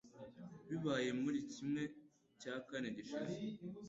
[0.67, 1.83] Bibaye muri kimwe
[2.41, 3.35] cya kane gishize.